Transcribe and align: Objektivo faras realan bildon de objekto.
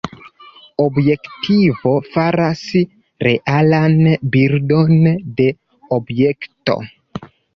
Objektivo 0.83 1.91
faras 2.13 2.63
realan 3.25 3.99
bildon 4.37 4.97
de 5.41 5.47
objekto. 6.01 6.79